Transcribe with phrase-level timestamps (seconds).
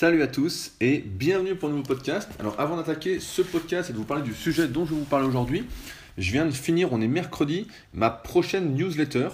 [0.00, 2.30] Salut à tous et bienvenue pour un nouveau podcast.
[2.38, 5.26] Alors avant d'attaquer ce podcast et de vous parler du sujet dont je vous parler
[5.26, 5.66] aujourd'hui,
[6.16, 9.28] je viens de finir, on est mercredi, ma prochaine newsletter.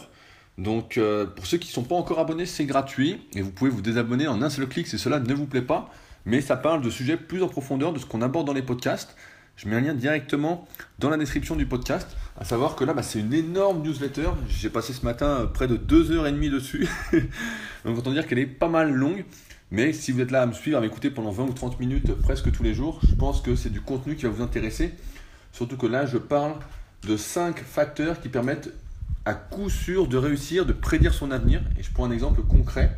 [0.58, 3.71] Donc euh, pour ceux qui ne sont pas encore abonnés, c'est gratuit et vous pouvez
[3.71, 5.88] vous désabonner en un seul clic si cela ne vous plaît pas.
[6.25, 9.14] Mais ça parle de sujets plus en profondeur de ce qu'on aborde dans les podcasts.
[9.57, 10.67] Je mets un lien directement
[10.98, 12.17] dans la description du podcast.
[12.37, 14.30] À savoir que là, bah, c'est une énorme newsletter.
[14.48, 16.89] J'ai passé ce matin euh, près de 2h30 dessus.
[17.85, 19.25] Donc autant dire qu'elle est pas mal longue.
[19.71, 22.15] Mais si vous êtes là à me suivre, à m'écouter pendant 20 ou 30 minutes
[22.15, 24.95] presque tous les jours, je pense que c'est du contenu qui va vous intéresser.
[25.52, 26.55] Surtout que là, je parle
[27.07, 28.71] de 5 facteurs qui permettent
[29.24, 31.60] à coup sûr de réussir, de prédire son avenir.
[31.79, 32.97] Et je prends un exemple concret.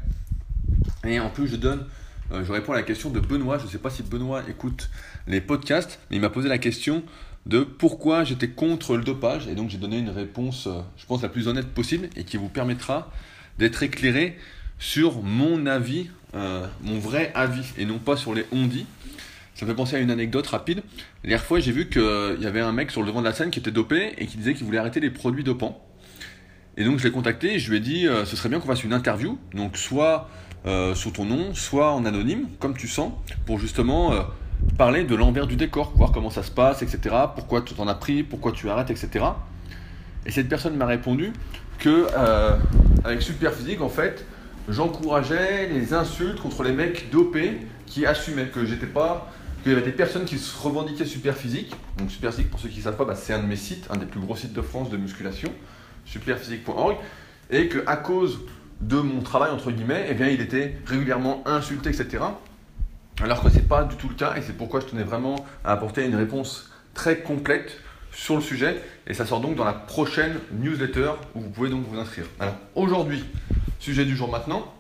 [1.05, 1.87] Et en plus, je donne
[2.33, 3.59] euh, je réponds à la question de Benoît.
[3.59, 4.91] Je ne sais pas si Benoît écoute
[5.27, 7.03] les podcasts, mais il m'a posé la question
[7.47, 9.49] de pourquoi j'étais contre le dopage.
[9.49, 12.37] Et donc j'ai donné une réponse, euh, je pense, la plus honnête possible et qui
[12.37, 13.11] vous permettra
[13.59, 14.37] d'être éclairé
[14.79, 18.87] sur mon avis, euh, mon vrai avis, et non pas sur les on-dit.
[19.55, 20.83] Ça me fait penser à une anecdote rapide.
[21.25, 23.51] L'hier fois, j'ai vu qu'il y avait un mec sur le devant de la scène
[23.51, 25.85] qui était dopé et qui disait qu'il voulait arrêter les produits dopants.
[26.77, 28.85] Et donc je l'ai contacté et je lui ai dit ce serait bien qu'on fasse
[28.85, 29.37] une interview.
[29.53, 30.29] Donc soit
[30.67, 33.13] euh, sous ton nom, soit en anonyme, comme tu sens,
[33.47, 34.23] pour justement euh,
[34.77, 37.15] parler de l'envers du décor, voir comment ça se passe, etc.
[37.35, 39.25] Pourquoi tu t'en as pris, pourquoi tu arrêtes, etc.
[40.27, 41.33] Et cette personne m'a répondu
[41.79, 42.57] que euh,
[43.05, 44.27] avec Superphysique, en fait,
[44.69, 49.85] j'encourageais les insultes contre les mecs dopés qui assumaient que j'étais pas qu'il y avait
[49.85, 51.75] des personnes qui se revendiquaient Superphysique.
[51.97, 53.97] Donc Superphysique, pour ceux qui ne savent pas, bah, c'est un de mes sites, un
[53.97, 55.51] des plus gros sites de France de musculation,
[56.05, 56.97] superphysique.org,
[57.51, 58.41] et que à cause
[58.81, 62.23] de mon travail, entre guillemets, eh bien, il était régulièrement insulté, etc.
[63.21, 65.45] Alors que ce n'est pas du tout le cas, et c'est pourquoi je tenais vraiment
[65.65, 67.79] à apporter une réponse très complète
[68.13, 71.85] sur le sujet, et ça sort donc dans la prochaine newsletter où vous pouvez donc
[71.89, 72.27] vous inscrire.
[72.39, 73.25] Alors aujourd'hui,
[73.79, 74.73] sujet du jour maintenant,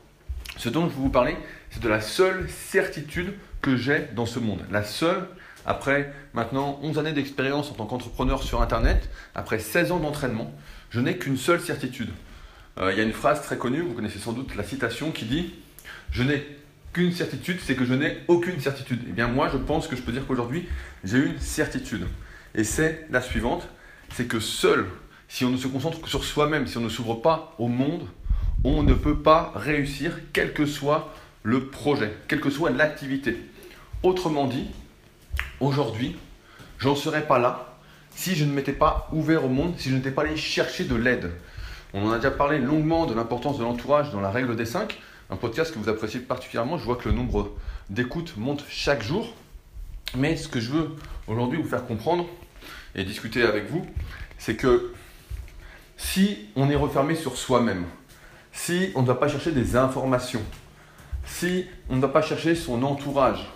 [0.56, 1.36] ce dont je vais vous parler,
[1.70, 4.64] c'est de la seule certitude que j'ai dans ce monde.
[4.70, 5.28] La seule,
[5.66, 10.52] après maintenant 11 années d'expérience en tant qu'entrepreneur sur Internet, après 16 ans d'entraînement,
[10.90, 12.10] je n'ai qu'une seule certitude.
[12.78, 15.24] Euh, il y a une phrase très connue, vous connaissez sans doute la citation qui
[15.24, 15.54] dit
[16.10, 16.46] Je n'ai
[16.92, 19.00] qu'une certitude, c'est que je n'ai aucune certitude.
[19.08, 20.66] Eh bien moi, je pense que je peux dire qu'aujourd'hui,
[21.04, 22.06] j'ai une certitude.
[22.54, 23.68] Et c'est la suivante,
[24.12, 24.86] c'est que seul,
[25.28, 28.06] si on ne se concentre que sur soi-même, si on ne s'ouvre pas au monde,
[28.64, 33.36] on ne peut pas réussir, quel que soit le projet, quelle que soit l'activité.
[34.02, 34.66] Autrement dit,
[35.60, 36.16] aujourd'hui,
[36.78, 37.76] j'en serais pas là
[38.14, 40.96] si je ne m'étais pas ouvert au monde, si je n'étais pas allé chercher de
[40.96, 41.30] l'aide.
[41.94, 44.98] On en a déjà parlé longuement de l'importance de l'entourage dans la règle des 5,
[45.30, 46.78] un podcast que vous appréciez particulièrement.
[46.78, 47.56] Je vois que le nombre
[47.90, 49.34] d'écoutes monte chaque jour.
[50.16, 50.96] Mais ce que je veux
[51.26, 52.26] aujourd'hui vous faire comprendre
[52.94, 53.86] et discuter avec vous,
[54.38, 54.92] c'est que
[55.96, 57.84] si on est refermé sur soi-même,
[58.58, 60.42] si on ne va pas chercher des informations,
[61.24, 63.48] si on ne va pas chercher son entourage,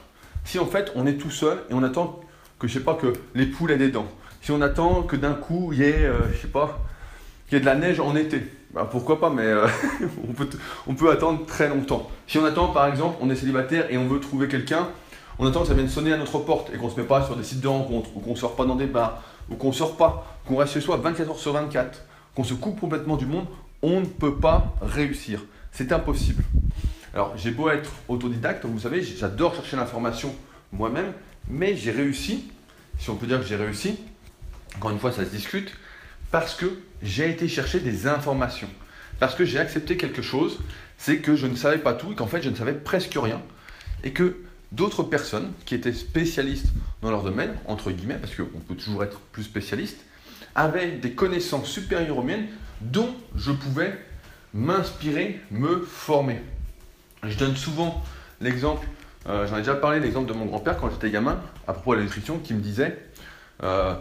[0.45, 2.21] si en fait on est tout seul et on attend
[2.61, 4.07] que je sais pas que les poules aient des dents,
[4.43, 6.81] si on attend que d'un coup il y ait, euh, je sais pas,
[7.49, 8.43] qu'il y ait de la neige en été.
[8.73, 9.67] Bah, pourquoi pas, mais euh,
[10.87, 12.09] on, peut, attendre très longtemps.
[12.29, 14.89] Si on attend, par exemple, on est célibataire et on veut trouver quelqu'un,
[15.39, 17.27] on attend que ça vienne sonner à notre porte et qu'on ne se met pas
[17.27, 19.75] sur des sites de rencontres, ou qu'on sort pas dans des bars, ou qu'on ne
[19.75, 22.03] sort pas, qu'on reste chez soi 24 heures sur 24,
[22.35, 23.45] qu'on se coupe complètement du monde,
[23.83, 25.45] on ne peut pas réussir.
[25.73, 26.43] C'est impossible.
[27.15, 30.35] Alors, j'ai beau être autodidacte, vous savez, j'adore chercher l'information
[30.73, 31.13] moi-même,
[31.49, 32.51] mais j'ai réussi,
[32.99, 33.99] si on peut dire que j'ai réussi,
[34.77, 35.73] encore une fois, ça se discute,
[36.31, 36.67] parce que
[37.03, 38.69] j'ai été chercher des informations.
[39.21, 40.59] Parce que j'ai accepté quelque chose,
[40.97, 43.43] c'est que je ne savais pas tout et qu'en fait je ne savais presque rien.
[44.03, 44.37] Et que
[44.73, 46.69] d'autres personnes qui étaient spécialistes
[47.03, 49.99] dans leur domaine, entre guillemets, parce qu'on peut toujours être plus spécialiste,
[50.55, 52.47] avaient des connaissances supérieures aux miennes
[52.83, 53.99] dont je pouvais
[54.55, 56.41] m'inspirer, me former.
[57.23, 58.03] Je donne souvent
[58.41, 58.87] l'exemple,
[59.29, 62.01] euh, j'en ai déjà parlé, l'exemple de mon grand-père quand j'étais gamin, à propos de
[62.01, 62.99] la nutrition, qui me disait,
[63.63, 63.95] euh,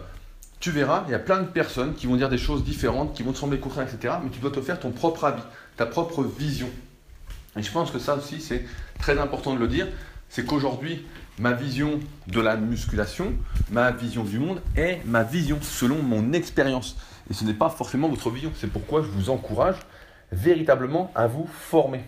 [0.60, 3.22] tu verras, il y a plein de personnes qui vont dire des choses différentes, qui
[3.22, 4.14] vont te sembler contraires, etc.
[4.22, 5.42] Mais tu dois te faire ton propre avis,
[5.76, 6.68] ta propre vision.
[7.56, 8.64] Et je pense que ça aussi, c'est
[8.98, 9.86] très important de le dire.
[10.28, 11.04] C'est qu'aujourd'hui,
[11.38, 13.32] ma vision de la musculation,
[13.70, 16.96] ma vision du monde est ma vision selon mon expérience.
[17.32, 18.52] Et ce n'est pas forcément votre vision.
[18.54, 19.76] C'est pourquoi je vous encourage
[20.32, 22.04] véritablement à vous former.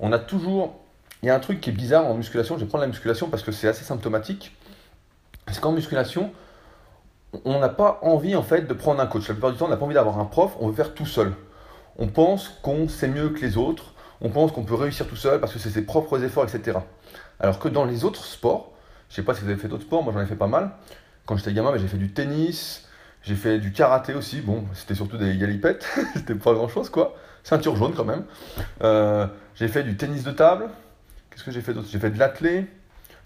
[0.00, 0.74] On a toujours.
[1.22, 2.56] Il y a un truc qui est bizarre en musculation.
[2.56, 4.56] Je vais prendre la musculation parce que c'est assez symptomatique.
[5.52, 6.32] C'est qu'en musculation,
[7.44, 9.28] on n'a pas envie en fait de prendre un coach.
[9.28, 11.06] La plupart du temps, on n'a pas envie d'avoir un prof, on veut faire tout
[11.06, 11.32] seul.
[11.96, 15.38] On pense qu'on sait mieux que les autres, on pense qu'on peut réussir tout seul
[15.38, 16.78] parce que c'est ses propres efforts, etc.
[17.38, 18.72] Alors que dans les autres sports,
[19.08, 20.48] je ne sais pas si vous avez fait d'autres sports, moi j'en ai fait pas
[20.48, 20.72] mal.
[21.24, 22.88] Quand j'étais gamin, ben, j'ai fait du tennis,
[23.24, 24.40] j'ai fait du karaté aussi.
[24.40, 27.16] Bon, c'était surtout des galipettes, c'était pas grand chose quoi.
[27.42, 28.24] Ceinture jaune quand même.
[28.82, 30.68] Euh, j'ai fait du tennis de table,
[31.30, 31.88] qu'est-ce que j'ai fait d'autre?
[31.90, 32.66] J'ai fait de l'athlé.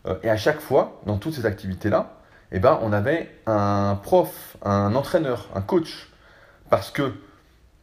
[0.07, 2.15] Euh, et à chaque fois, dans toutes ces activités-là,
[2.53, 6.09] eh ben, on avait un prof, un entraîneur, un coach.
[6.71, 7.13] Parce que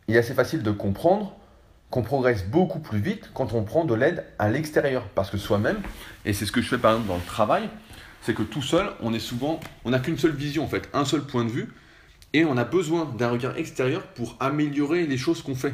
[0.07, 1.35] il est assez facile de comprendre
[1.89, 5.03] qu'on progresse beaucoup plus vite quand on prend de l'aide à l'extérieur.
[5.15, 5.81] Parce que soi-même,
[6.25, 7.69] et c'est ce que je fais par exemple dans le travail,
[8.21, 11.05] c'est que tout seul, on est souvent, on n'a qu'une seule vision en fait, un
[11.05, 11.73] seul point de vue,
[12.35, 15.73] et on a besoin d'un regard extérieur pour améliorer les choses qu'on fait.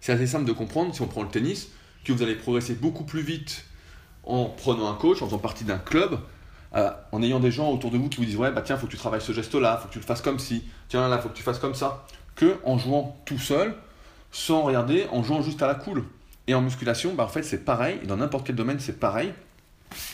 [0.00, 1.68] C'est assez simple de comprendre, si on prend le tennis,
[2.02, 3.66] que vous allez progresser beaucoup plus vite
[4.24, 6.18] en prenant un coach, en faisant partie d'un club,
[6.74, 8.86] euh, en ayant des gens autour de vous qui vous disent ouais bah tiens faut
[8.86, 11.18] que tu travailles ce geste là, faut que tu le fasses comme ci, tiens là
[11.18, 12.06] faut que tu fasses comme ça,
[12.36, 13.74] que en jouant tout seul,
[14.32, 16.04] sans regarder, en jouant juste à la cool.
[16.46, 19.34] Et en musculation, bah en fait c'est pareil, dans n'importe quel domaine c'est pareil.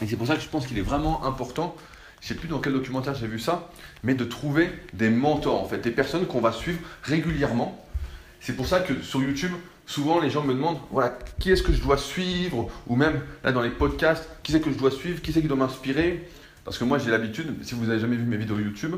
[0.03, 1.77] Et c'est pour ça que je pense qu'il est vraiment important,
[2.25, 3.71] je sais plus dans quel documentaire j'ai vu ça,
[4.03, 7.87] mais de trouver des mentors en fait, des personnes qu'on va suivre régulièrement.
[8.41, 9.53] C'est pour ça que sur YouTube,
[9.85, 12.71] souvent les gens me demandent voilà, qui est-ce que je dois suivre?
[12.87, 15.21] Ou même là dans les podcasts, qui c'est que je dois suivre?
[15.21, 16.27] Qui c'est qui doit m'inspirer?
[16.65, 18.95] Parce que moi j'ai l'habitude, si vous n'avez jamais vu mes vidéos YouTube,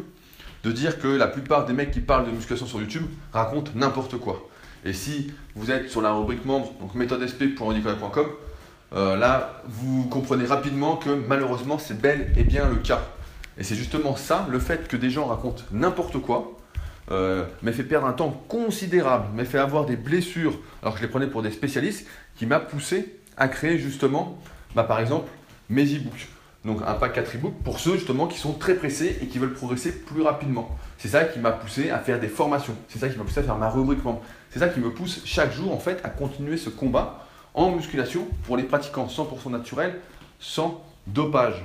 [0.62, 4.18] de dire que la plupart des mecs qui parlent de musculation sur YouTube racontent n'importe
[4.18, 4.48] quoi.
[4.84, 8.26] Et si vous êtes sur la rubrique membre, donc méthodesp.com,
[8.92, 13.02] euh, là vous comprenez rapidement que malheureusement c'est bel et bien le cas.
[13.58, 16.52] Et c'est justement ça, le fait que des gens racontent n'importe quoi,
[17.10, 21.10] euh, fait perdre un temps considérable, m'a fait avoir des blessures, alors que je les
[21.10, 22.06] prenais pour des spécialistes,
[22.36, 24.38] qui m'a poussé à créer justement,
[24.74, 25.30] bah, par exemple,
[25.68, 26.28] mes e-books.
[26.64, 29.52] Donc un pack 4 e-books pour ceux justement qui sont très pressés et qui veulent
[29.52, 30.76] progresser plus rapidement.
[30.98, 32.74] C'est ça qui m'a poussé à faire des formations.
[32.88, 34.00] C'est ça qui m'a poussé à faire ma rubrique.
[34.50, 37.24] C'est ça qui me pousse chaque jour en fait à continuer ce combat
[37.54, 40.00] en musculation pour les pratiquants 100% naturels,
[40.40, 41.62] sans dopage.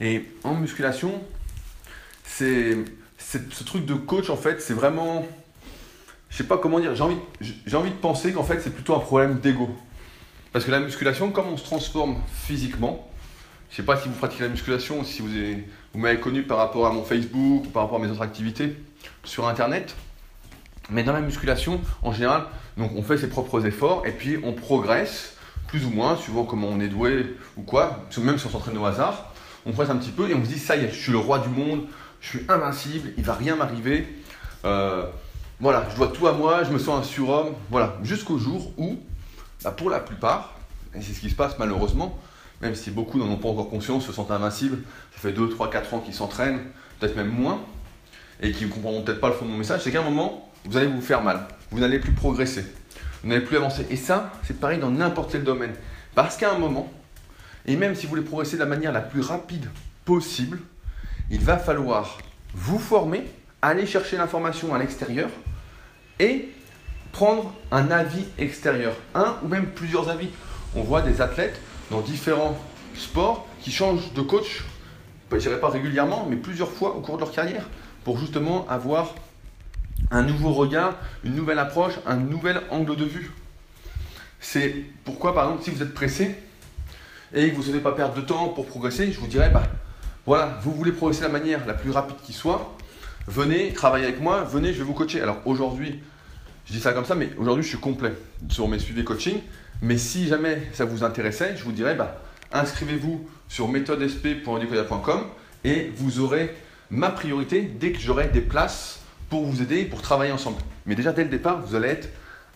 [0.00, 1.22] Et en musculation,
[2.24, 2.76] c'est
[3.18, 5.26] ce truc de coach, en fait, c'est vraiment.
[6.30, 6.94] Je sais pas comment dire.
[6.94, 7.16] J'ai envie,
[7.72, 9.68] envie de penser qu'en fait, c'est plutôt un problème d'ego.
[10.52, 13.08] Parce que la musculation, comme on se transforme physiquement,
[13.70, 15.28] je sais pas si vous pratiquez la musculation, si vous,
[15.92, 18.76] vous m'avez connu par rapport à mon Facebook ou par rapport à mes autres activités
[19.24, 19.96] sur Internet.
[20.90, 22.44] Mais dans la musculation, en général,
[22.76, 25.36] donc on fait ses propres efforts et puis on progresse,
[25.66, 28.84] plus ou moins, suivant comment on est doué ou quoi, même si on s'entraîne au
[28.84, 29.33] hasard.
[29.66, 31.18] On progresse un petit peu et on se dit, ça y est, je suis le
[31.18, 31.86] roi du monde,
[32.20, 34.06] je suis invincible, il va rien m'arriver.
[34.64, 35.06] Euh,
[35.60, 37.54] voilà, je dois tout à moi, je me sens un surhomme.
[37.70, 38.98] Voilà, jusqu'au jour où,
[39.62, 40.54] bah, pour la plupart,
[40.94, 42.18] et c'est ce qui se passe malheureusement,
[42.60, 44.78] même si beaucoup n'en ont pas encore conscience, se sentent invincibles,
[45.14, 46.60] ça fait 2, 3, 4 ans qu'ils s'entraînent,
[46.98, 47.60] peut-être même moins,
[48.40, 50.50] et qui ne comprendront peut-être pas le fond de mon message, c'est qu'à un moment,
[50.64, 52.64] vous allez vous faire mal, vous n'allez plus progresser,
[53.22, 53.86] vous n'allez plus avancer.
[53.90, 55.72] Et ça, c'est pareil dans n'importe quel domaine.
[56.14, 56.90] Parce qu'à un moment,
[57.66, 59.68] et même si vous voulez progresser de la manière la plus rapide
[60.04, 60.58] possible,
[61.30, 62.18] il va falloir
[62.52, 63.24] vous former,
[63.62, 65.30] aller chercher l'information à l'extérieur
[66.20, 66.48] et
[67.12, 70.28] prendre un avis extérieur, un ou même plusieurs avis.
[70.76, 72.58] On voit des athlètes dans différents
[72.96, 74.64] sports qui changent de coach,
[75.32, 77.68] je dirais pas régulièrement, mais plusieurs fois au cours de leur carrière,
[78.04, 79.14] pour justement avoir
[80.10, 83.30] un nouveau regard, une nouvelle approche, un nouvel angle de vue.
[84.40, 86.36] C'est pourquoi, par exemple, si vous êtes pressé
[87.34, 89.64] et que vous ne devez pas perdre de temps pour progresser, je vous dirais, bah,
[90.24, 92.76] voilà, vous voulez progresser de la manière la plus rapide qui soit,
[93.26, 95.20] venez travailler avec moi, venez, je vais vous coacher.
[95.20, 96.00] Alors aujourd'hui,
[96.66, 98.12] je dis ça comme ça, mais aujourd'hui je suis complet
[98.48, 99.40] sur mes suivis coaching.
[99.82, 102.22] Mais si jamais ça vous intéressait, je vous dirais, bah,
[102.52, 105.20] inscrivez-vous sur méthodesp.com
[105.64, 106.54] et vous aurez
[106.90, 110.58] ma priorité dès que j'aurai des places pour vous aider, pour travailler ensemble.
[110.86, 112.08] Mais déjà dès le départ, vous allez être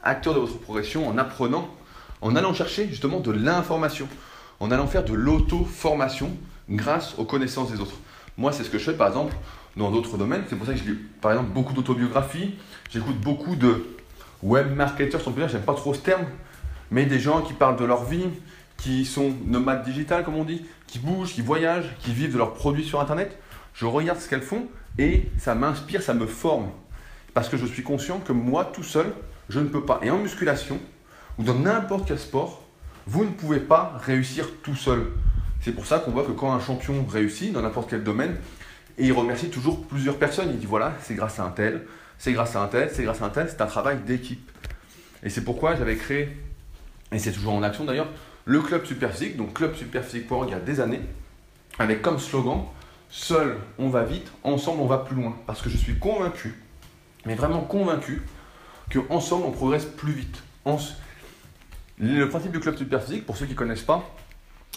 [0.02, 1.68] acteur de votre progression en apprenant,
[2.20, 4.08] en allant chercher justement de l'information,
[4.60, 6.30] en allant faire de l'auto-formation
[6.70, 7.96] grâce aux connaissances des autres.
[8.36, 9.34] Moi, c'est ce que je fais par exemple
[9.76, 10.42] dans d'autres domaines.
[10.48, 12.54] C'est pour ça que je lis par exemple beaucoup d'autobiographies.
[12.90, 13.84] J'écoute beaucoup de
[14.42, 16.24] web marketers, on peut dire, j'aime pas trop ce terme,
[16.90, 18.26] mais des gens qui parlent de leur vie,
[18.76, 22.54] qui sont nomades digital comme on dit, qui bougent, qui voyagent, qui vivent de leurs
[22.54, 23.38] produits sur internet.
[23.74, 24.66] Je regarde ce qu'elles font
[24.98, 26.68] et ça m'inspire, ça me forme.
[27.34, 29.12] Parce que je suis conscient que moi tout seul,
[29.48, 30.00] je ne peux pas.
[30.02, 30.78] Et en musculation,
[31.38, 32.64] ou dans n'importe quel sport,
[33.08, 35.06] vous ne pouvez pas réussir tout seul.
[35.62, 38.36] C'est pour ça qu'on voit que quand un champion réussit dans n'importe quel domaine,
[38.98, 41.86] et il remercie toujours plusieurs personnes, il dit voilà, c'est grâce à un tel,
[42.18, 44.50] c'est grâce à un tel, c'est grâce à un tel, c'est un travail d'équipe.
[45.22, 46.36] Et c'est pourquoi j'avais créé,
[47.10, 48.08] et c'est toujours en action d'ailleurs,
[48.44, 51.00] le club Superphysique, donc club superphysique.org il y a des années,
[51.78, 52.66] avec comme slogan
[53.08, 55.34] Seul on va vite, ensemble on va plus loin.
[55.46, 56.62] Parce que je suis convaincu,
[57.24, 58.22] mais vraiment convaincu,
[58.92, 60.42] qu'ensemble on progresse plus vite.
[62.00, 64.08] Le principe du club Superphysique, pour ceux qui ne connaissent pas,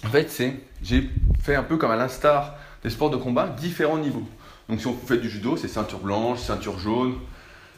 [0.03, 1.07] en fait, c'est j'ai
[1.41, 4.27] fait un peu comme à l'instar des sports de combat, différents niveaux.
[4.67, 7.15] Donc si on fait du judo, c'est ceinture blanche, ceinture jaune,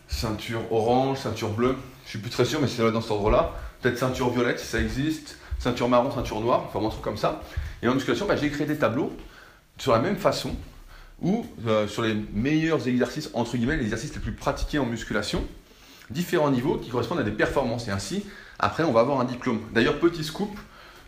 [0.07, 1.75] ceinture orange, ceinture bleue.
[2.05, 3.51] Je suis plus très sûr, mais c'est dans cet ordre-là.
[3.81, 7.41] Peut-être ceinture violette si ça existe, ceinture marron, ceinture noire, enfin comme ça.
[7.81, 9.11] Et en musculation, bah, j'ai créé des tableaux
[9.77, 10.55] sur la même façon,
[11.21, 15.43] ou euh, sur les meilleurs exercices, entre guillemets, les exercices les plus pratiqués en musculation,
[16.09, 17.89] différents niveaux qui correspondent à des performances.
[17.89, 18.23] Et ainsi,
[18.63, 19.59] après, on va avoir un diplôme.
[19.73, 20.57] D'ailleurs, petit scoop,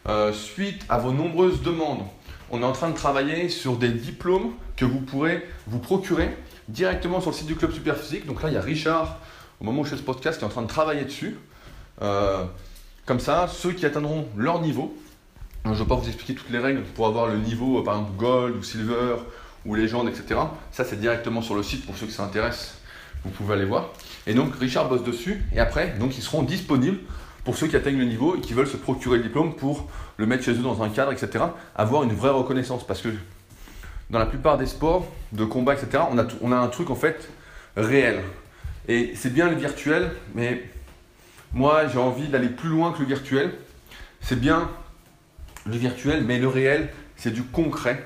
[0.07, 2.03] euh, suite à vos nombreuses demandes,
[2.51, 7.21] on est en train de travailler sur des diplômes que vous pourrez vous procurer directement
[7.21, 8.25] sur le site du Club Superphysique.
[8.25, 9.19] Donc là, il y a Richard,
[9.62, 11.38] au moment où je fais ce podcast, qui est en train de travailler dessus.
[12.01, 12.43] Euh,
[13.05, 14.93] comme ça, ceux qui atteindront leur niveau,
[15.63, 18.17] je ne vais pas vous expliquer toutes les règles pour avoir le niveau, par exemple
[18.17, 19.15] gold ou silver
[19.65, 20.41] ou légende, etc.
[20.71, 22.79] Ça, c'est directement sur le site pour ceux qui s'intéressent.
[23.24, 23.91] Vous pouvez aller voir.
[24.27, 25.41] Et donc, Richard bosse dessus.
[25.53, 27.00] Et après, donc, ils seront disponibles
[27.45, 29.87] pour ceux qui atteignent le niveau et qui veulent se procurer le diplôme pour
[30.17, 31.45] le mettre chez eux dans un cadre, etc.
[31.75, 32.85] Avoir une vraie reconnaissance.
[32.85, 33.09] Parce que
[34.09, 36.95] dans la plupart des sports, de combat, etc., on a, on a un truc en
[36.95, 37.29] fait
[37.77, 38.21] réel.
[38.87, 40.63] Et c'est bien le virtuel, mais
[41.53, 43.53] moi j'ai envie d'aller plus loin que le virtuel.
[44.21, 44.69] C'est bien
[45.67, 48.03] le virtuel, mais le réel, c'est du concret.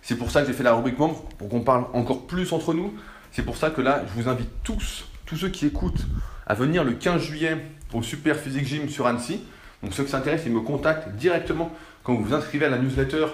[0.00, 2.72] C'est pour ça que j'ai fait la rubrique membre, pour qu'on parle encore plus entre
[2.72, 2.94] nous.
[3.30, 6.06] C'est pour ça que là, je vous invite tous, tous ceux qui écoutent,
[6.46, 7.58] à venir le 15 juillet
[7.92, 9.42] au Super Physique Gym sur Annecy.
[9.82, 11.70] Donc ceux qui s'intéressent, ils me contactent directement
[12.02, 13.26] quand vous vous inscrivez à la newsletter.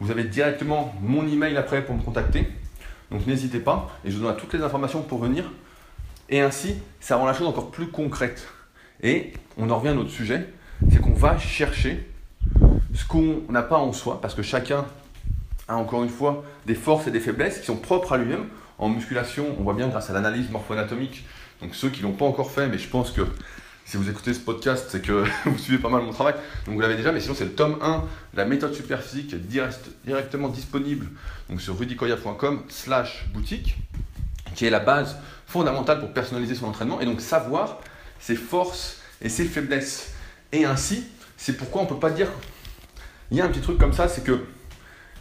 [0.00, 2.46] Vous avez directement mon email après pour me contacter.
[3.10, 5.50] Donc n'hésitez pas et je vous donne toutes les informations pour venir.
[6.28, 8.48] Et ainsi, ça rend la chose encore plus concrète.
[9.02, 10.48] Et on en revient à notre sujet,
[10.90, 12.08] c'est qu'on va chercher
[12.94, 14.84] ce qu'on n'a pas en soi, parce que chacun
[15.68, 18.46] a encore une fois des forces et des faiblesses qui sont propres à lui-même.
[18.78, 21.24] En musculation, on voit bien grâce à l'analyse morpho-anatomique,
[21.60, 23.22] donc ceux qui ne l'ont pas encore fait, mais je pense que
[23.92, 26.32] si vous écoutez ce podcast, c'est que vous suivez pas mal mon travail,
[26.64, 30.48] donc vous l'avez déjà, mais sinon c'est le tome 1, la méthode superphysique direct, directement
[30.48, 31.08] disponible
[31.50, 33.76] donc sur rudicoya.com slash boutique,
[34.54, 37.80] qui est la base fondamentale pour personnaliser son entraînement et donc savoir
[38.18, 40.14] ses forces et ses faiblesses.
[40.52, 41.04] Et ainsi,
[41.36, 42.28] c'est pourquoi on ne peut pas dire.
[43.30, 44.46] Il y a un petit truc comme ça, c'est que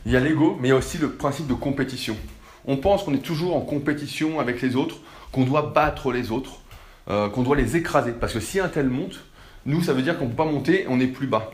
[0.05, 2.15] il y a l'ego, mais il y a aussi le principe de compétition.
[2.63, 4.95] On pense qu'on est toujours en compétition avec les autres,
[5.33, 6.60] qu'on doit battre les autres,
[7.09, 8.11] euh, qu'on doit les écraser.
[8.11, 9.19] Parce que si un tel monte,
[9.65, 11.51] nous, ça veut dire qu'on ne peut pas monter, on est plus bas.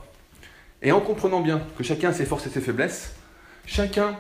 [0.82, 3.16] Et en comprenant bien que chacun a ses forces et ses faiblesses,
[3.66, 4.16] chacun,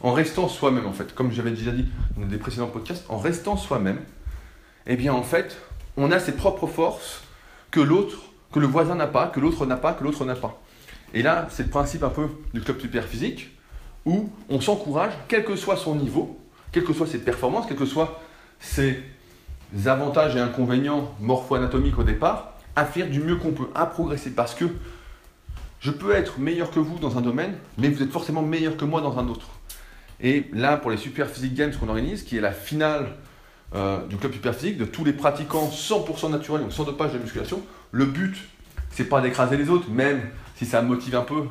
[0.00, 3.56] en restant soi-même, en fait, comme j'avais déjà dit dans des précédents podcasts, en restant
[3.56, 4.00] soi-même,
[4.86, 5.56] eh bien, en fait,
[5.96, 7.22] on a ses propres forces
[7.70, 8.18] que l'autre,
[8.52, 10.60] que le voisin n'a pas, que l'autre n'a pas, que l'autre n'a pas.
[11.12, 13.50] Et là, c'est le principe un peu du club super physique,
[14.04, 16.38] où on s'encourage, quel que soit son niveau,
[16.72, 18.20] quelles que soient ses performances, quels que soient
[18.58, 19.02] ses
[19.86, 24.30] avantages et inconvénients morpho-anatomiques au départ, à faire du mieux qu'on peut, à progresser.
[24.30, 24.64] Parce que
[25.80, 28.84] je peux être meilleur que vous dans un domaine, mais vous êtes forcément meilleur que
[28.84, 29.48] moi dans un autre.
[30.20, 33.08] Et là, pour les Super Physique Games qu'on organise, qui est la finale
[33.74, 37.18] euh, du club super physique, de tous les pratiquants 100% naturels, donc sans dopage de
[37.18, 38.36] musculation, le but,
[38.90, 40.22] c'est pas d'écraser les autres, même
[40.56, 41.48] si ça motive un peu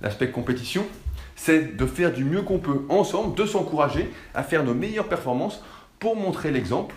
[0.00, 0.86] l'aspect compétition,
[1.34, 5.62] c'est de faire du mieux qu'on peut ensemble, de s'encourager à faire nos meilleures performances
[5.98, 6.94] pour montrer l'exemple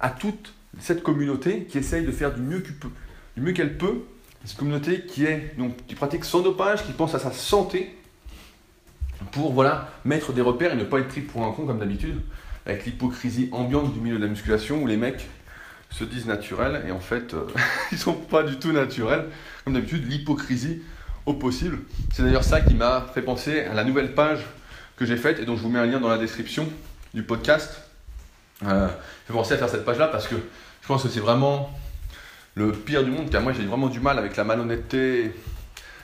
[0.00, 4.04] à toute cette communauté qui essaye de faire du mieux qu'elle peut,
[4.44, 7.96] cette communauté qui est donc qui pratique sans dopage, qui pense à sa santé
[9.32, 12.20] pour voilà mettre des repères et ne pas être pris pour un con comme d'habitude
[12.64, 15.26] avec l'hypocrisie ambiante du milieu de la musculation où les mecs
[15.90, 17.46] se disent naturels et en fait euh,
[17.92, 19.26] ils sont pas du tout naturels.
[19.64, 20.82] Comme d'habitude, l'hypocrisie
[21.24, 21.78] au possible.
[22.12, 24.40] C'est d'ailleurs ça qui m'a fait penser à la nouvelle page
[24.96, 26.68] que j'ai faite et dont je vous mets un lien dans la description
[27.14, 27.85] du podcast.
[28.64, 28.88] Euh,
[29.28, 31.70] je vais à faire cette page-là parce que je pense que c'est vraiment
[32.54, 33.30] le pire du monde.
[33.30, 35.32] Car moi, j'ai vraiment du mal avec la malhonnêteté.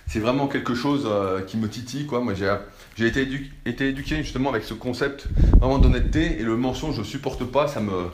[0.06, 2.06] C'est vraiment quelque chose euh, qui me titille.
[2.10, 2.34] Moi,
[2.96, 3.26] j'ai été,
[3.64, 5.26] été, éduqué justement avec ce concept
[5.58, 7.68] vraiment d'honnêteté et le mensonge, je ne supporte pas.
[7.68, 8.10] Ça me,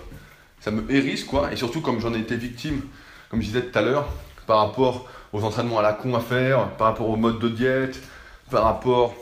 [0.61, 1.25] ça me hérisse.
[1.25, 1.53] Quoi.
[1.53, 2.83] Et surtout, comme j'en ai été victime,
[3.31, 4.09] comme je disais tout à l'heure,
[4.47, 8.01] par rapport aux entraînements à la con à faire, par rapport au mode de diète,
[8.51, 9.15] par rapport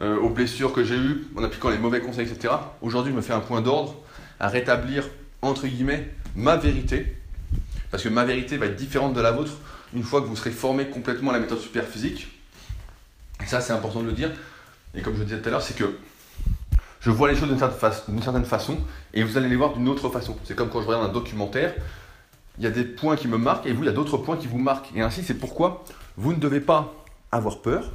[0.00, 2.54] euh, aux blessures que j'ai eues en appliquant les mauvais conseils, etc.
[2.80, 3.94] Aujourd'hui, je me fais un point d'ordre
[4.40, 5.08] à rétablir,
[5.42, 7.16] entre guillemets, ma vérité.
[7.90, 9.52] Parce que ma vérité va être différente de la vôtre
[9.94, 12.28] une fois que vous serez formé complètement à la méthode super physique.
[13.42, 14.30] Et ça, c'est important de le dire.
[14.94, 15.98] Et comme je disais tout à l'heure, c'est que
[17.00, 18.78] je vois les choses d'une certaine, certaine, façon
[19.14, 20.36] et vous allez les voir d'une autre façon.
[20.44, 21.74] C'est comme quand je regarde un documentaire,
[22.58, 24.36] il y a des points qui me marquent et vous, il y a d'autres points
[24.36, 24.90] qui vous marquent.
[24.94, 25.84] Et ainsi, c'est pourquoi
[26.16, 26.94] vous ne devez pas
[27.30, 27.92] avoir peur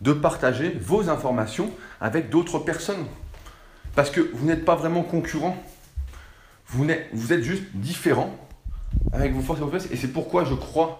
[0.00, 1.70] de partager vos informations
[2.00, 3.04] avec d'autres personnes.
[4.00, 5.62] Parce que vous n'êtes pas vraiment concurrent.
[6.68, 8.34] Vous, vous êtes juste différent
[9.12, 9.92] avec vos forces et vos faiblesses.
[9.92, 10.96] Et c'est pourquoi je crois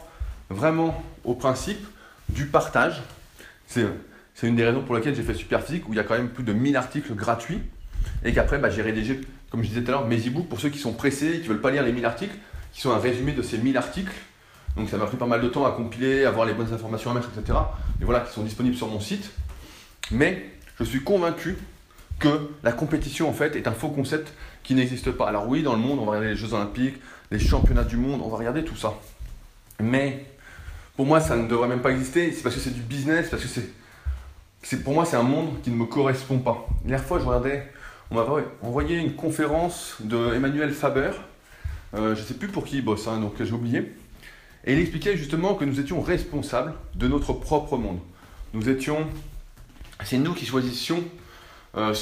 [0.51, 1.83] vraiment au principe
[2.29, 3.01] du partage.
[3.67, 3.87] C'est
[4.43, 6.45] une des raisons pour lesquelles j'ai fait Superphysique, où il y a quand même plus
[6.45, 7.63] de 1000 articles gratuits.
[8.23, 10.69] Et qu'après, bah, j'ai rédigé, comme je disais tout à l'heure, mes e-books pour ceux
[10.69, 12.37] qui sont pressés, qui ne veulent pas lire les 1000 articles,
[12.75, 14.13] qui sont un résumé de ces 1000 articles
[14.77, 17.13] Donc ça m'a pris pas mal de temps à compiler, à voir les bonnes informations
[17.13, 17.61] à mettre, etc.
[18.03, 19.31] Et voilà, qui sont disponibles sur mon site.
[20.11, 21.57] Mais je suis convaincu
[22.21, 25.29] que la compétition en fait est un faux concept qui n'existe pas.
[25.29, 26.97] Alors oui, dans le monde, on va regarder les Jeux Olympiques,
[27.33, 28.95] les championnats du monde, on va regarder tout ça.
[29.81, 30.27] Mais
[30.97, 32.31] pour moi, ça ne devrait même pas exister.
[32.33, 33.49] C'est parce que c'est du business, parce que
[34.63, 36.69] c'est, pour moi, c'est un monde qui ne me correspond pas.
[36.87, 37.67] La fois, je regardais,
[38.11, 38.27] on m'a
[38.63, 41.13] envoyé une conférence de Emmanuel Faber.
[41.95, 43.95] Euh, je ne sais plus pour qui il bosse, hein, donc j'ai oublié.
[44.67, 47.99] Et il expliquait justement que nous étions responsables de notre propre monde.
[48.53, 49.07] Nous étions,
[50.05, 51.03] c'est nous qui choisissions
[51.77, 51.95] euh.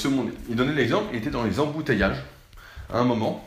[0.48, 2.22] Il donnait l'exemple, il était dans les embouteillages
[2.92, 3.46] à un moment.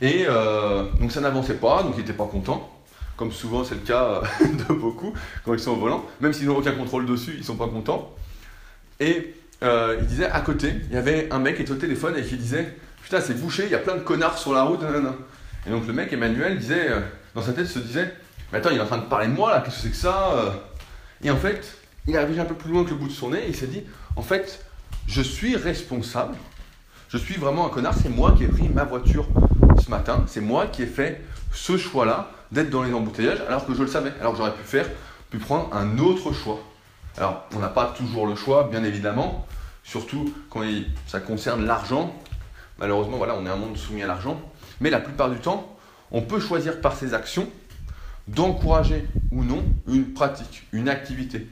[0.00, 2.72] Et euh, donc ça n'avançait pas, donc il n'était pas content.
[3.16, 4.22] Comme souvent c'est le cas euh,
[4.68, 5.12] de beaucoup
[5.44, 6.04] quand ils sont au volant.
[6.20, 8.14] Même s'ils n'ont aucun contrôle dessus, ils ne sont pas contents.
[9.00, 12.22] Et il disait à côté, il y avait un mec qui était au téléphone et
[12.22, 14.80] qui disait Putain, c'est bouché, il y a plein de connards sur la route.
[15.66, 16.90] Et donc le mec, Emmanuel, disait,
[17.34, 18.12] dans sa tête, se disait
[18.52, 19.96] Mais attends, il est en train de parler de moi là, qu'est-ce que c'est que
[19.96, 20.60] ça
[21.24, 21.76] Et en fait,
[22.06, 23.56] il est arrivé un peu plus loin que le bout de son nez et il
[23.56, 23.82] s'est dit
[24.14, 24.64] En fait,
[25.08, 26.36] je suis responsable.
[27.08, 27.94] Je suis vraiment un connard.
[28.00, 29.26] C'est moi qui ai pris ma voiture
[29.82, 30.24] ce matin.
[30.28, 33.88] C'est moi qui ai fait ce choix-là d'être dans les embouteillages alors que je le
[33.88, 34.12] savais.
[34.20, 34.86] Alors que j'aurais pu faire,
[35.30, 36.60] pu prendre un autre choix.
[37.16, 39.46] Alors, on n'a pas toujours le choix, bien évidemment.
[39.82, 40.60] Surtout quand
[41.06, 42.14] ça concerne l'argent.
[42.78, 44.40] Malheureusement, voilà, on est un monde soumis à l'argent.
[44.80, 45.74] Mais la plupart du temps,
[46.10, 47.48] on peut choisir par ses actions
[48.28, 51.48] d'encourager ou non une pratique, une activité.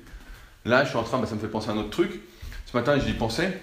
[0.66, 2.20] Là, je suis en train, bah, ça me fait penser à un autre truc
[2.76, 3.58] matin, j'y pensais.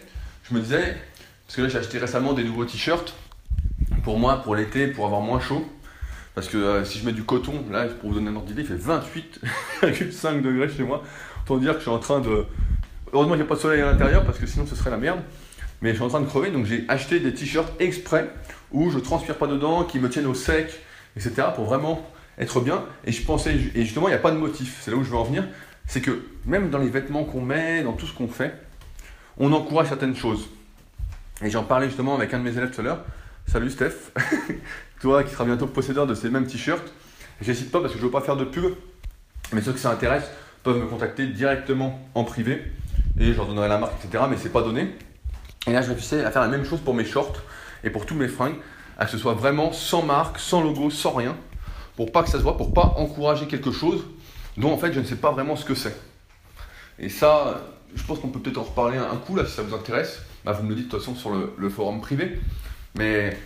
[0.50, 0.98] Je me disais,
[1.46, 3.13] parce que là, j'ai acheté récemment des nouveaux t-shirts
[4.03, 5.65] pour moi, pour l'été, pour avoir moins chaud.
[6.36, 8.63] Parce que euh, si je mets du coton, là, pour vous donner un ordre d'idée,
[8.63, 11.03] il fait 28,5 degrés chez moi.
[11.43, 12.46] Autant dire que je suis en train de.
[13.13, 14.98] Heureusement qu'il n'y a pas de soleil à l'intérieur parce que sinon ce serait la
[14.98, 15.20] merde.
[15.84, 18.29] Mais je suis en train de crever, donc j'ai acheté des t-shirts exprès
[18.72, 20.82] où je transpire pas dedans, qui me tiennent au sec,
[21.15, 21.50] etc.
[21.53, 22.84] pour vraiment être bien.
[23.05, 24.79] Et je pensais, et justement, il n'y a pas de motif.
[24.82, 25.43] C'est là où je veux en venir.
[25.86, 28.55] C'est que même dans les vêtements qu'on met, dans tout ce qu'on fait,
[29.38, 30.48] on encourage certaines choses.
[31.42, 33.05] Et j'en parlais justement avec un de mes élèves tout à l'heure.
[33.48, 34.12] Salut Steph,
[35.01, 36.94] toi qui seras bientôt possédeur de ces mêmes t-shirts.
[37.42, 38.74] J'hésite pas parce que je ne veux pas faire de pub,
[39.51, 40.29] mais ceux qui ça intéresse
[40.64, 42.64] peuvent me contacter directement en privé
[43.20, 44.24] et je leur donnerai la marque, etc.
[44.29, 44.96] Mais c'est pas donné.
[45.68, 47.42] Et là, je réfléchissais à faire la même chose pour mes shorts
[47.84, 48.55] et pour tous mes fringues,
[48.98, 51.36] à ce soit vraiment sans marque, sans logo, sans rien,
[51.96, 54.05] pour pas que ça se voit, pour pas encourager quelque chose
[54.57, 55.96] dont en fait je ne sais pas vraiment ce que c'est.
[57.00, 57.62] Et ça,
[57.96, 60.22] je pense qu'on peut peut-être en reparler un coup là si ça vous intéresse.
[60.46, 62.40] Bah, vous me le dites de toute façon sur le, forum privé.
[62.96, 63.38] Mais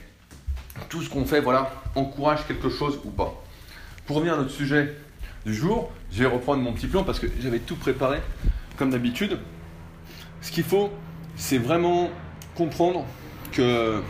[0.90, 3.34] tout ce qu'on fait, voilà, encourage quelque chose ou pas.
[4.06, 4.96] Pour revenir à notre sujet
[5.46, 8.20] du jour, je vais reprendre mon petit plan parce que j'avais tout préparé
[8.78, 9.40] comme d'habitude.
[10.42, 10.92] Ce qu'il faut,
[11.36, 12.10] c'est vraiment
[12.56, 13.06] comprendre
[13.52, 14.02] que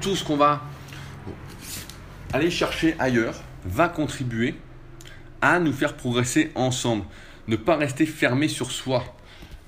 [0.00, 0.62] tout ce qu'on va
[2.32, 4.54] aller chercher ailleurs va contribuer
[5.40, 7.04] à nous faire progresser ensemble
[7.48, 9.04] ne pas rester fermé sur soi.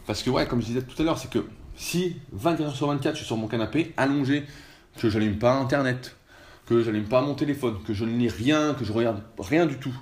[0.07, 2.87] Parce que, ouais, comme je disais tout à l'heure, c'est que si 24 h sur
[2.89, 4.45] 24, je suis sur mon canapé, allongé,
[4.99, 6.17] que je n'allume pas Internet,
[6.67, 9.67] que je n'allume pas mon téléphone, que je ne lis rien, que je regarde rien
[9.67, 9.95] du tout,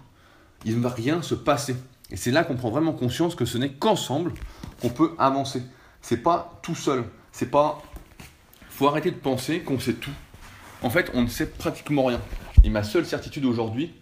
[0.65, 1.77] il ne va rien se passer.
[2.11, 4.33] Et c'est là qu'on prend vraiment conscience que ce n'est qu'ensemble
[4.81, 5.63] qu'on peut avancer.
[6.01, 7.05] C'est pas tout seul.
[7.33, 7.83] C'est pas.
[8.69, 10.13] Faut arrêter de penser qu'on sait tout.
[10.83, 12.21] En fait, on ne sait pratiquement rien.
[12.63, 13.95] Et ma seule certitude aujourd'hui,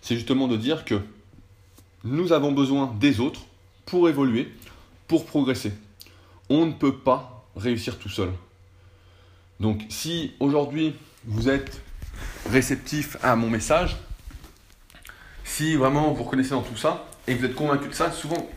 [0.00, 1.00] c'est justement de dire que
[2.04, 3.40] nous avons besoin des autres
[3.86, 4.52] pour évoluer,
[5.08, 5.72] pour progresser.
[6.48, 8.30] On ne peut pas réussir tout seul.
[9.60, 11.80] Donc si aujourd'hui vous êtes
[12.50, 13.96] réceptif à mon message,
[15.44, 18.48] si vraiment vous reconnaissez dans tout ça et que vous êtes convaincu de ça, souvent,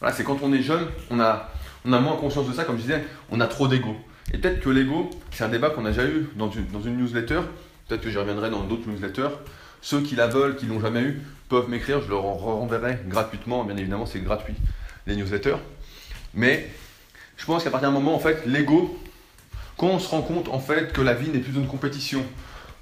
[0.00, 1.48] voilà, c'est quand on est jeune, on a,
[1.84, 3.96] moins conscience de ça, comme je disais, on a trop d'ego.
[4.32, 6.98] Et peut-être que l'ego, c'est un débat qu'on a déjà eu dans une, dans une
[6.98, 7.40] newsletter,
[7.88, 9.30] peut-être que j'y reviendrai dans d'autres newsletters,
[9.82, 13.76] ceux qui la veulent, qui l'ont jamais eu, peuvent m'écrire, je leur renverrai gratuitement, bien
[13.76, 14.54] évidemment c'est gratuit,
[15.06, 15.56] les newsletters.
[16.34, 16.68] Mais
[17.36, 18.98] je pense qu'à partir d'un moment, en fait, l'ego,
[19.76, 22.22] quand on se rend compte en fait que la vie n'est plus une compétition,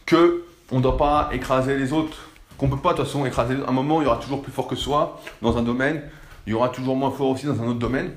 [0.05, 2.19] que on ne doit pas écraser les autres,
[2.59, 3.55] qu'on ne peut pas de toute façon écraser.
[3.67, 6.03] À un moment, il y aura toujours plus fort que soi dans un domaine,
[6.47, 8.11] il y aura toujours moins fort aussi dans un autre domaine.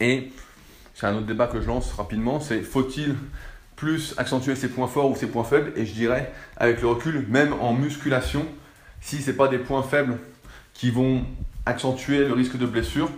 [0.00, 0.32] Et
[0.94, 3.14] c'est un autre débat que je lance rapidement, c'est faut-il
[3.80, 5.72] plus accentuer ses points forts ou ses points faibles.
[5.74, 8.44] Et je dirais, avec le recul, même en musculation,
[9.00, 10.18] si ce n'est pas des points faibles
[10.74, 11.24] qui vont
[11.64, 13.08] accentuer le risque de blessure,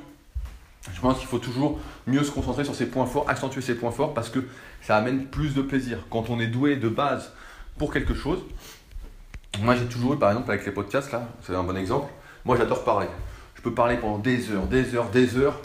[0.94, 3.90] je pense qu'il faut toujours mieux se concentrer sur ses points forts, accentuer ses points
[3.90, 4.38] forts parce que
[4.82, 5.98] ça amène plus de plaisir.
[6.10, 7.32] Quand on est doué de base
[7.76, 8.38] pour quelque chose,
[9.62, 12.12] moi j'ai toujours eu par exemple avec les podcasts là, c'est un bon exemple,
[12.44, 13.08] moi j'adore parler.
[13.56, 15.60] Je peux parler pendant des heures, des heures, des heures.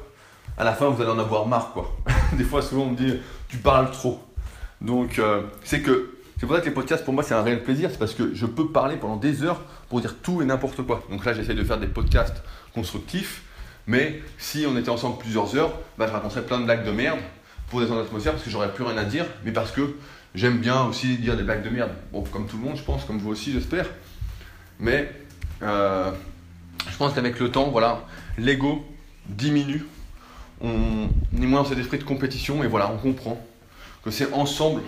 [0.57, 1.95] À la fin, vous allez en avoir marre quoi.
[2.33, 4.26] des fois, souvent on me dit tu parles trop.
[4.81, 7.63] Donc, euh, c'est que c'est pour ça que les podcasts, pour moi, c'est un réel
[7.63, 7.89] plaisir.
[7.91, 11.03] C'est parce que je peux parler pendant des heures pour dire tout et n'importe quoi.
[11.09, 12.43] Donc là, j'essaie de faire des podcasts
[12.75, 13.41] constructifs,
[13.87, 17.19] mais si on était ensemble plusieurs heures, bah, je raconterais plein de blagues de merde
[17.69, 19.95] pour détendre l'atmosphère parce que j'aurais plus rien à dire, mais parce que
[20.35, 21.91] j'aime bien aussi dire des blagues de merde.
[22.11, 23.87] Bon, comme tout le monde, je pense, comme vous aussi, j'espère.
[24.79, 25.11] Mais
[25.63, 26.11] euh,
[26.87, 28.05] je pense qu'avec le temps, voilà,
[28.37, 28.85] l'ego
[29.25, 29.85] diminue.
[30.61, 33.43] On est moins dans cet esprit de compétition et voilà, on comprend
[34.11, 34.81] c'est ensemble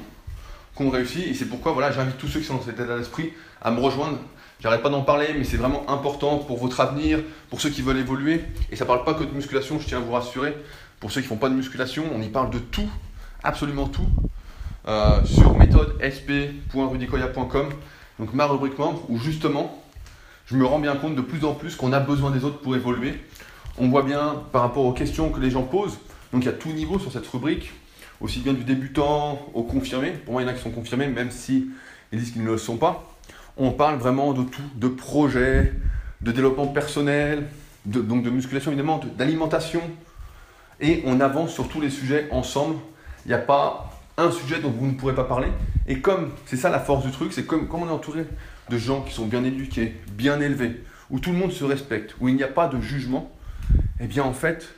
[0.76, 1.28] qu'on réussit.
[1.28, 3.80] Et c'est pourquoi voilà, j'invite tous ceux qui sont dans cet état d'esprit à me
[3.80, 4.18] rejoindre.
[4.62, 7.98] J'arrête pas d'en parler, mais c'est vraiment important pour votre avenir, pour ceux qui veulent
[7.98, 8.42] évoluer.
[8.72, 10.56] Et ça parle pas que de musculation, je tiens à vous rassurer.
[11.00, 12.90] Pour ceux qui font pas de musculation, on y parle de tout,
[13.42, 14.08] absolument tout,
[14.88, 17.70] euh, sur méthode sp.rudicoya.com,
[18.20, 19.82] donc ma rubrique membre, où justement,
[20.46, 22.76] je me rends bien compte de plus en plus qu'on a besoin des autres pour
[22.76, 23.14] évoluer.
[23.78, 26.00] On voit bien par rapport aux questions que les gens posent,
[26.34, 27.72] donc il y a tout niveau sur cette rubrique,
[28.22, 30.12] aussi bien du débutant au confirmé.
[30.12, 31.70] Pour moi, il y en a qui sont confirmés, même si
[32.12, 33.16] ils disent qu'ils ne le sont pas.
[33.58, 35.74] On parle vraiment de tout, de projets,
[36.22, 37.48] de développement personnel,
[37.86, 39.82] de, donc de musculation évidemment, d'alimentation.
[40.82, 42.76] Et on avance sur tous les sujets ensemble.
[43.26, 45.50] Il n'y a pas un sujet dont vous ne pourrez pas parler.
[45.88, 48.26] Et comme c'est ça la force du truc, c'est comme, comme on est entouré
[48.70, 52.28] de gens qui sont bien éduqués, bien élevés, où tout le monde se respecte, où
[52.28, 53.32] il n'y a pas de jugement,
[54.00, 54.74] eh bien en fait,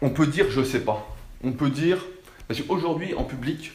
[0.00, 1.06] on peut dire je sais pas.
[1.42, 2.04] On peut dire
[2.48, 3.72] parce qu'aujourd'hui, en public,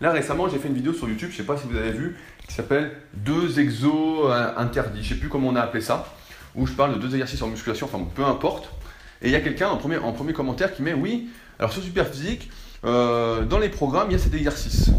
[0.00, 1.92] là récemment, j'ai fait une vidéo sur YouTube, je ne sais pas si vous avez
[1.92, 5.04] vu, qui s'appelle Deux exos euh, interdits.
[5.04, 6.12] Je ne sais plus comment on a appelé ça,
[6.56, 8.70] où je parle de deux exercices en musculation, enfin peu importe.
[9.22, 11.28] Et il y a quelqu'un en premier, en premier commentaire qui met Oui,
[11.60, 12.50] alors sur Superphysique,
[12.84, 14.90] euh, dans les programmes, il y a cet exercice.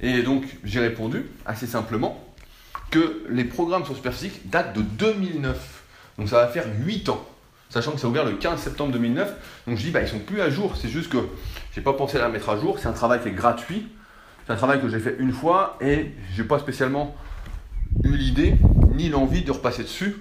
[0.00, 2.22] Et donc, j'ai répondu assez simplement
[2.90, 5.82] que les programmes sur Superphysique datent de 2009.
[6.18, 7.26] Donc, ça va faire 8 ans
[7.74, 9.32] sachant que ça a ouvert le 15 septembre 2009.
[9.66, 10.76] Donc je dis, bah, ils sont plus à jour.
[10.80, 11.18] C'est juste que
[11.74, 12.78] j'ai pas pensé à la mettre à jour.
[12.78, 13.88] C'est un travail qui est gratuit.
[14.46, 17.16] C'est un travail que j'ai fait une fois et j'ai pas spécialement
[18.04, 18.54] eu l'idée
[18.94, 20.16] ni l'envie de repasser dessus.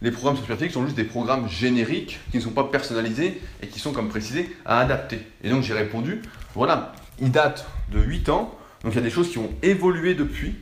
[0.00, 3.80] Les programmes sur sont juste des programmes génériques qui ne sont pas personnalisés et qui
[3.80, 5.20] sont, comme précisé, à adapter.
[5.42, 6.20] Et donc j'ai répondu,
[6.54, 8.54] voilà, ils datent de 8 ans.
[8.82, 10.56] Donc il y a des choses qui ont évolué depuis,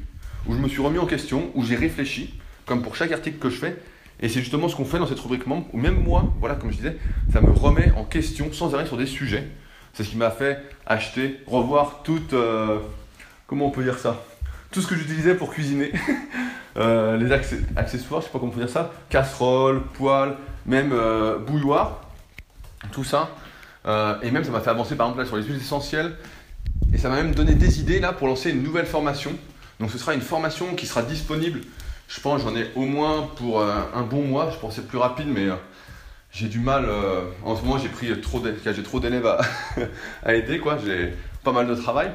[0.46, 2.34] où je me suis remis en question, où j'ai réfléchi,
[2.66, 3.76] comme pour chaque article que je fais,
[4.20, 6.70] et c'est justement ce qu'on fait dans cette rubrique membre, où même moi, voilà, comme
[6.70, 6.96] je disais,
[7.32, 9.48] ça me remet en question sans arrêt sur des sujets.
[9.94, 12.78] C'est ce qui m'a fait acheter, revoir tout, euh,
[13.46, 14.22] comment on peut dire ça?
[14.70, 15.92] Tout ce que j'utilisais pour cuisiner.
[16.78, 17.30] Euh, les
[17.76, 18.92] accessoires, je sais pas comment on peut dire ça.
[19.10, 22.00] Casserole, poêle, même euh, bouilloire.
[22.92, 23.28] Tout ça.
[24.22, 26.16] et même, ça m'a fait avancer par exemple là, sur les huiles essentielles.
[26.94, 29.32] Et ça m'a même donné des idées là pour lancer une nouvelle formation.
[29.80, 31.60] Donc ce sera une formation qui sera disponible
[32.14, 34.50] je pense j'en ai au moins pour euh, un bon mois.
[34.50, 35.54] Je pensais plus rapide, mais euh,
[36.32, 36.86] j'ai du mal.
[36.86, 39.26] Euh, en ce moment, j'ai pris trop j'ai trop d'élèves
[40.24, 40.78] à, aider, quoi.
[40.84, 41.14] J'ai
[41.44, 42.10] pas mal de travail.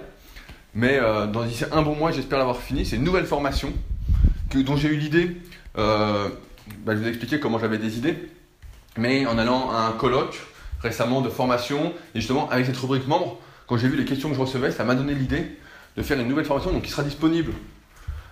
[0.73, 2.86] Mais dans d'ici un bon mois, j'espère l'avoir fini.
[2.86, 3.73] C'est une nouvelle formation
[4.49, 5.38] que, dont j'ai eu l'idée.
[5.75, 6.30] Bah,
[6.88, 8.30] je vous expliquer comment j'avais des idées.
[8.97, 10.39] Mais en allant à un colloque
[10.82, 14.36] récemment de formation, et justement avec cette rubrique membre, quand j'ai vu les questions que
[14.36, 15.58] je recevais, ça m'a donné l'idée
[15.95, 17.53] de faire une nouvelle formation donc qui sera disponible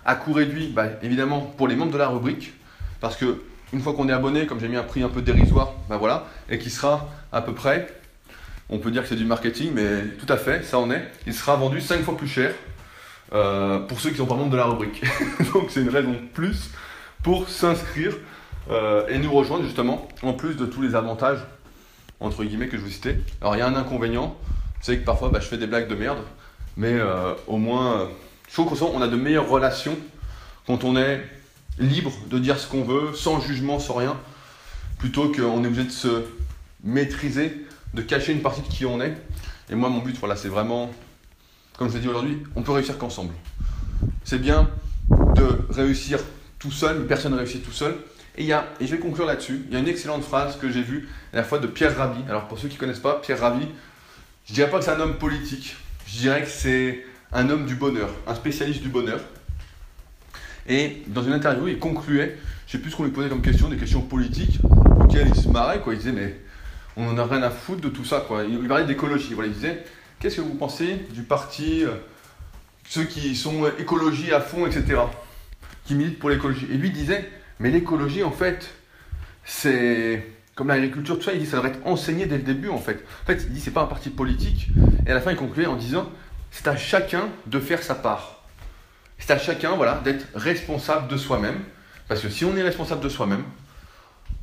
[0.04, 2.52] à coût réduit, bah, évidemment, pour les membres de la rubrique,
[3.00, 5.72] parce que une fois qu'on est abonné, comme j'ai mis un prix un peu dérisoire,
[5.88, 7.88] bah voilà, et qui sera à peu près,
[8.68, 11.34] on peut dire que c'est du marketing, mais tout à fait, ça en est, il
[11.34, 12.54] sera vendu 5 fois plus cher
[13.32, 15.02] euh, pour ceux qui sont pas membres de la rubrique.
[15.52, 16.70] Donc c'est une raison de plus
[17.22, 18.16] pour s'inscrire
[18.70, 21.40] euh, et nous rejoindre justement, en plus de tous les avantages,
[22.20, 23.18] entre guillemets, que je vous citais.
[23.40, 24.36] Alors il y a un inconvénient,
[24.80, 26.18] c'est que parfois bah, je fais des blagues de merde,
[26.76, 28.08] mais euh, au moins
[28.48, 29.96] je trouve qu'on a de meilleures relations
[30.66, 31.20] quand on est
[31.78, 34.16] libre de dire ce qu'on veut, sans jugement, sans rien,
[34.98, 36.24] plutôt qu'on est obligé de se
[36.82, 39.16] maîtriser, de cacher une partie de qui on est.
[39.70, 40.90] Et moi, mon but, voilà, c'est vraiment,
[41.76, 43.34] comme je l'ai dit aujourd'hui, on peut réussir qu'ensemble.
[44.24, 44.70] C'est bien
[45.34, 46.18] de réussir
[46.58, 47.96] tout seul, mais personne ne réussit tout seul.
[48.36, 50.58] Et, il y a, et je vais conclure là-dessus, il y a une excellente phrase
[50.58, 52.20] que j'ai vue à la fois de Pierre Rabhi.
[52.28, 53.66] Alors pour ceux qui ne connaissent pas, Pierre Rabhi,
[54.46, 57.74] je dirais pas que c'est un homme politique, je dirais que c'est un homme du
[57.74, 59.20] bonheur, un spécialiste du bonheur.
[60.68, 63.68] Et dans une interview, il concluait, je sais plus ce qu'on lui posait comme question,
[63.68, 64.58] des questions politiques,
[65.00, 65.94] auxquelles il se marrait, quoi.
[65.94, 66.36] Il disait, mais
[66.96, 68.44] on n'en a rien à foutre de tout ça, quoi.
[68.44, 69.48] Il parlait d'écologie, voilà.
[69.48, 69.84] Il disait,
[70.18, 71.92] qu'est-ce que vous pensez du parti, euh,
[72.88, 75.00] ceux qui sont écologie à fond, etc.,
[75.84, 76.66] qui militent pour l'écologie?
[76.72, 78.70] Et lui disait, mais l'écologie, en fait,
[79.44, 80.26] c'est
[80.56, 83.04] comme l'agriculture, tout ça, il dit, ça devrait être enseigné dès le début, en fait.
[83.22, 84.68] En fait, il dit, c'est pas un parti politique.
[85.06, 86.10] Et à la fin, il concluait en disant,
[86.50, 88.35] c'est à chacun de faire sa part.
[89.18, 91.60] C'est à chacun voilà, d'être responsable de soi-même.
[92.08, 93.44] Parce que si on est responsable de soi-même,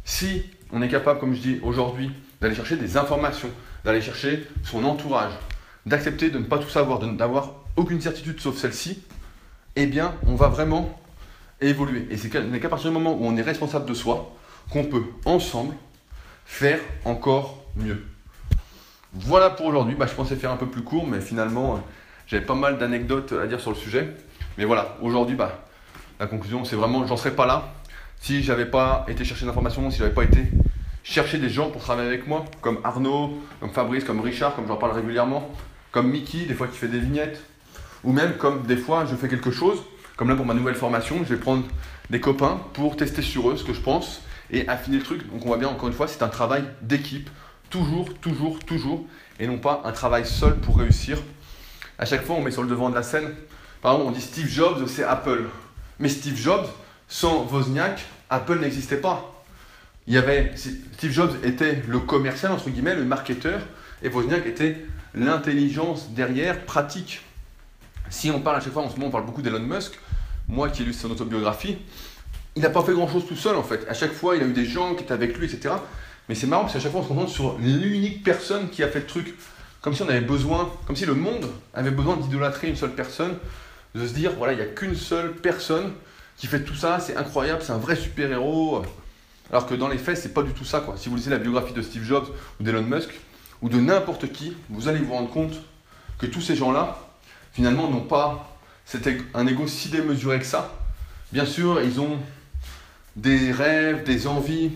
[0.03, 3.49] si on est capable, comme je dis aujourd'hui, d'aller chercher des informations,
[3.85, 5.31] d'aller chercher son entourage,
[5.85, 9.01] d'accepter de ne pas tout savoir, d'avoir aucune certitude sauf celle-ci,
[9.75, 10.99] eh bien, on va vraiment
[11.61, 12.07] évoluer.
[12.09, 14.35] Et c'est qu'à partir du moment où on est responsable de soi,
[14.69, 15.75] qu'on peut ensemble
[16.45, 18.03] faire encore mieux.
[19.13, 19.95] Voilà pour aujourd'hui.
[19.95, 21.77] Bah, je pensais faire un peu plus court, mais finalement, euh,
[22.27, 24.09] j'avais pas mal d'anecdotes à dire sur le sujet.
[24.57, 25.65] Mais voilà, aujourd'hui, bah,
[26.19, 27.73] la conclusion, c'est vraiment, j'en serais pas là
[28.19, 30.45] si j'avais pas été chercher d'informations, si j'avais pas été
[31.03, 34.77] chercher des gens pour travailler avec moi, comme Arnaud, comme Fabrice, comme Richard, comme j'en
[34.77, 35.51] parle régulièrement,
[35.91, 37.43] comme Mickey, des fois qui fait des vignettes,
[38.03, 39.79] ou même comme des fois je fais quelque chose,
[40.15, 41.63] comme là pour ma nouvelle formation, je vais prendre
[42.09, 45.29] des copains pour tester sur eux ce que je pense et affiner le truc.
[45.29, 47.29] Donc on voit bien encore une fois, c'est un travail d'équipe,
[47.69, 49.05] toujours, toujours, toujours,
[49.39, 51.17] et non pas un travail seul pour réussir.
[51.97, 53.33] À chaque fois, on met sur le devant de la scène.
[53.83, 55.43] Par exemple, on dit Steve Jobs, c'est Apple.
[55.99, 56.67] Mais Steve Jobs,
[57.09, 59.43] sans Wozniak, Apple n'existait pas.
[60.07, 63.59] Il y avait, Steve Jobs était le commercial, entre guillemets, le marketeur,
[64.01, 64.77] et Wozniak était
[65.13, 67.23] l'intelligence derrière, pratique.
[68.09, 69.99] Si on parle à chaque fois, en ce moment, on parle beaucoup d'Elon Musk,
[70.47, 71.77] moi qui ai lu son autobiographie,
[72.55, 73.85] il n'a pas fait grand-chose tout seul, en fait.
[73.89, 75.75] À chaque fois, il a eu des gens qui étaient avec lui, etc.
[76.29, 78.87] Mais c'est marrant parce qu'à chaque fois, on se concentre sur l'unique personne qui a
[78.87, 79.35] fait le truc.
[79.81, 83.35] Comme si on avait besoin, comme si le monde avait besoin d'idolâtrer une seule personne,
[83.95, 85.93] de se dire, voilà, il n'y a qu'une seule personne
[86.37, 88.83] qui fait tout ça, c'est incroyable, c'est un vrai super-héros.
[89.49, 90.79] Alors que dans les faits, c'est pas du tout ça.
[90.79, 90.95] Quoi.
[90.97, 92.27] Si vous lisez la biographie de Steve Jobs
[92.59, 93.09] ou d'Elon Musk,
[93.61, 95.53] ou de n'importe qui, vous allez vous rendre compte
[96.17, 96.97] que tous ces gens-là,
[97.53, 98.57] finalement, n'ont pas
[99.33, 100.73] un ego si démesuré que ça.
[101.31, 102.17] Bien sûr, ils ont
[103.15, 104.71] des rêves, des envies.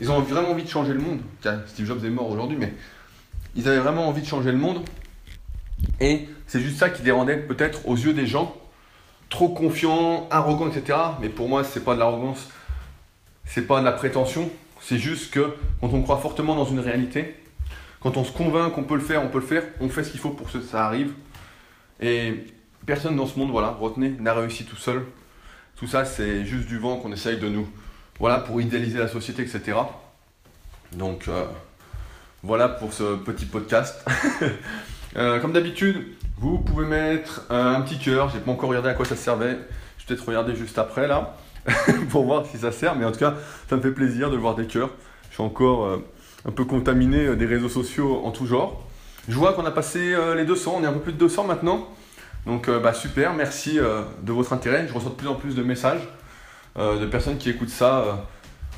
[0.00, 1.20] Ils ont vraiment envie de changer le monde.
[1.66, 2.74] Steve Jobs est mort aujourd'hui, mais
[3.56, 4.80] ils avaient vraiment envie de changer le monde.
[6.00, 8.56] Et c'est juste ça qui les peut-être aux yeux des gens
[9.30, 10.98] trop confiants, arrogants, etc.
[11.20, 12.48] Mais pour moi, c'est pas de l'arrogance,
[13.44, 14.50] c'est pas de la prétention.
[14.80, 17.36] C'est juste que quand on croit fortement dans une réalité,
[18.00, 20.10] quand on se convainc qu'on peut le faire, on peut le faire, on fait ce
[20.10, 21.12] qu'il faut pour que ça arrive.
[22.00, 22.46] Et
[22.86, 25.04] personne dans ce monde, voilà, retenez, n'a réussi tout seul.
[25.76, 27.68] Tout ça, c'est juste du vent qu'on essaye de nous,
[28.18, 29.78] voilà, pour idéaliser la société, etc.
[30.92, 31.44] Donc, euh,
[32.42, 34.04] voilà pour ce petit podcast.
[35.16, 36.06] Euh, comme d'habitude,
[36.38, 38.30] vous pouvez mettre euh, un petit cœur.
[38.30, 39.58] J'ai pas encore regardé à quoi ça servait.
[39.98, 41.36] Je vais peut-être regarder juste après là
[42.10, 42.96] pour voir si ça sert.
[42.96, 43.34] Mais en tout cas,
[43.68, 44.90] ça me fait plaisir de voir des cœurs.
[45.30, 46.00] Je suis encore
[46.44, 48.88] un peu contaminé des réseaux sociaux en tout genre.
[49.28, 50.76] Je vois qu'on a passé les 200.
[50.78, 51.86] On est un peu plus de 200 maintenant.
[52.46, 54.86] Donc euh, bah, super, merci euh, de votre intérêt.
[54.88, 56.08] Je reçois de plus en plus de messages
[56.78, 58.26] euh, de personnes qui écoutent ça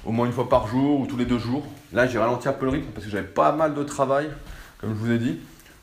[0.04, 1.64] au moins une fois par jour ou tous les deux jours.
[1.92, 4.30] Là j'ai ralenti un peu le rythme parce que j'avais pas mal de travail,
[4.80, 5.38] comme je vous ai dit.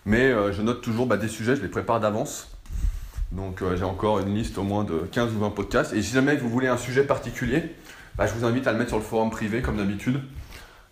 [0.05, 2.49] Mais je note toujours bah, des sujets, je les prépare d'avance.
[3.31, 5.93] Donc j'ai encore une liste au moins de 15 ou 20 podcasts.
[5.93, 7.75] Et si jamais vous voulez un sujet particulier,
[8.17, 10.21] bah, je vous invite à le mettre sur le forum privé comme d'habitude.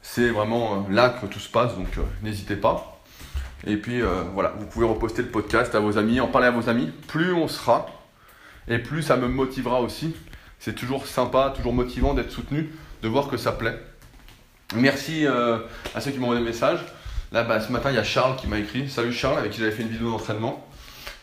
[0.01, 2.97] C'est vraiment là que tout se passe, donc n'hésitez pas.
[3.65, 6.51] Et puis euh, voilà, vous pouvez reposter le podcast à vos amis, en parler à
[6.51, 6.91] vos amis.
[7.07, 7.87] Plus on sera,
[8.67, 10.15] et plus ça me motivera aussi.
[10.59, 12.69] C'est toujours sympa, toujours motivant d'être soutenu,
[13.01, 13.77] de voir que ça plaît.
[14.75, 15.59] Merci euh,
[15.95, 16.79] à ceux qui m'ont envoyé des messages.
[17.31, 18.89] Là, bah, ce matin, il y a Charles qui m'a écrit.
[18.89, 20.65] Salut Charles, avec qui j'avais fait une vidéo d'entraînement.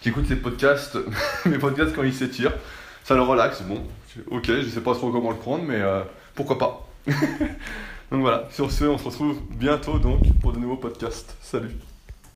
[0.02, 0.98] Qui écoute les podcasts,
[1.46, 2.52] mes podcasts quand il s'étire.
[3.04, 3.62] Ça le relaxe.
[3.62, 3.82] Bon,
[4.30, 6.02] ok, je sais pas trop comment le prendre, mais euh,
[6.34, 6.86] pourquoi pas.
[7.06, 11.36] donc voilà, sur ce, on se retrouve bientôt donc pour de nouveaux podcasts.
[11.40, 11.70] Salut